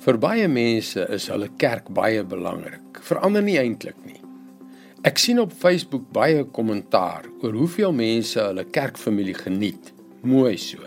[0.00, 3.02] Vir baie mense is hulle kerk baie belangrik.
[3.04, 4.16] Verander nie eintlik nie.
[5.04, 9.90] Ek sien op Facebook baie kommentaar oor hoeveel mense hulle kerkfamilie geniet.
[10.24, 10.80] Mooi so.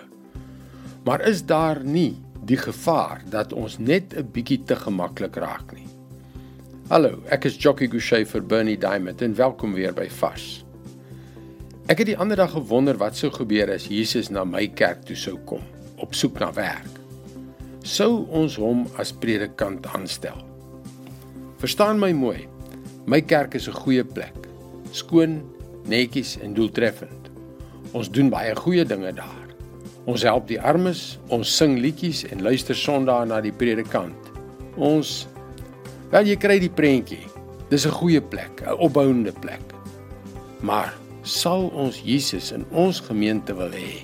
[1.06, 5.86] Maar is daar nie die gevaar dat ons net 'n bietjie te gemaklik raak nie?
[6.90, 10.66] Hallo, ek is Jockey Gouchee vir Bernie Diamond en welkom weer by Vars.
[11.88, 15.16] Ek het die ander dag gewonder wat sou gebeur as Jesus na my kerk toe
[15.16, 15.62] sou kom
[15.98, 17.03] op soek na werk
[17.84, 20.40] sou ons hom as predikant aanstel.
[21.60, 22.48] Verstaan my mooi.
[23.06, 24.48] My kerk is 'n goeie plek.
[24.92, 25.44] Skoon,
[25.88, 27.30] netjies en doeltreffend.
[27.92, 29.48] Ons doen baie goeie dinge daar.
[30.06, 34.32] Ons help die armes, ons sing liedjies en luister Sondae na die predikant.
[34.76, 35.28] Ons
[36.12, 37.28] wel jy kry die prentjie.
[37.70, 39.74] Dis 'n goeie plek, 'n opbouende plek.
[40.62, 40.94] Maar
[41.24, 44.04] sal ons Jesus in ons gemeente wil hê?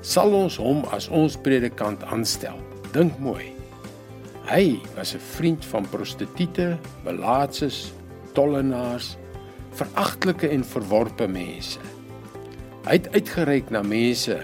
[0.00, 2.71] Sal ons hom as ons predikant aanstel?
[2.92, 3.54] Dink mooi.
[4.44, 7.92] Hy was 'n vriend van prostituie, belaatses,
[8.34, 9.16] tollenaars,
[9.70, 11.78] veragtelike en verworpe mense.
[12.84, 14.36] Hy het uitgereik na mense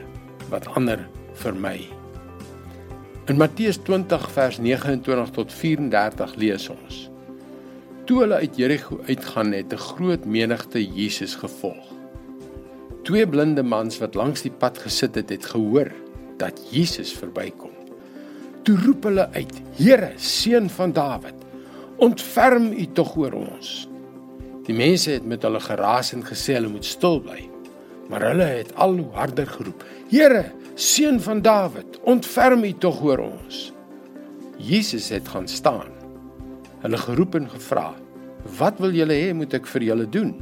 [0.48, 1.88] wat ander vermy.
[3.26, 7.10] In Matteus 20 vers 29 tot 34 lees ons:
[8.06, 11.92] Toe hulle uit Jerigo uitgaan het 'n groot menigte Jesus gevolg.
[13.02, 15.92] Twee blinde mans wat langs die pad gesit het, het gehoor
[16.36, 17.87] dat Jesus verbykom.
[18.68, 21.36] Toe roep hulle uit: Here, seun van Dawid,
[22.04, 23.70] ontferm U tog oor ons.
[24.66, 27.46] Die mense het met hulle geraas en gesê hulle moet stil bly.
[28.12, 33.24] Maar hulle het al hoe harder geroep: Here, seun van Dawid, ontferm U tog oor
[33.30, 33.62] ons.
[34.60, 35.88] Jesus het gaan staan.
[36.84, 37.94] Hulle geroep en gevra:
[38.60, 40.36] Wat wil julle hê moet ek vir julle doen?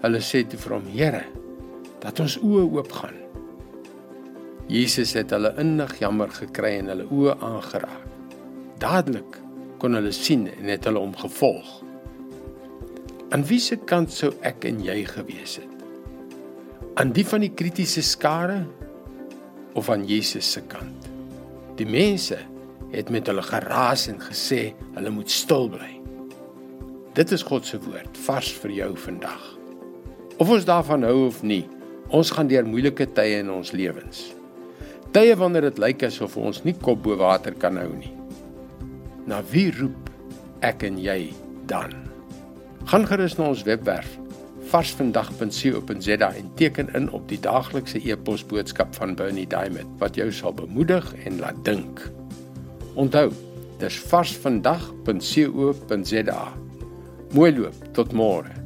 [0.00, 1.24] Hulle sê toe vir hom: Here,
[2.00, 3.27] dat ons oë oopgaan.
[4.68, 8.04] Jesus het hulle innig jammer gekry en hulle oë aangeraak.
[8.82, 9.38] Dadelik
[9.80, 11.70] kon hulle sien en het hulle hom gevolg.
[13.32, 15.86] Aan wie se kant sou ek en jy gewees het?
[17.00, 18.60] Aan die van die kritiese skare
[19.72, 21.08] of aan Jesus se kant?
[21.80, 22.36] Die mense
[22.92, 25.94] het met hulle geraas en gesê hulle moet stil bly.
[27.16, 29.44] Dit is God se woord vars vir jou vandag.
[30.36, 31.64] Of ons daarvan hou of nie,
[32.12, 34.28] ons gaan deur moeilike tye in ons lewens.
[35.16, 38.12] Tye wanneer dit lyk asof ons nie kop bo water kan hou nie.
[39.28, 40.10] Na wie roep
[40.64, 41.32] ek en jy
[41.70, 41.92] dan?
[42.88, 44.10] Gaan gerus na ons webwerf
[44.68, 50.52] varsvandag.co.za en teken in op die daaglikse e-pos boodskap van Bernie Diamond wat jou sal
[50.52, 52.12] bemoedig en laat dink.
[53.00, 53.32] Onthou,
[53.80, 56.42] dis varsvandag.co.za.
[57.32, 58.57] Mooi loop tot môre.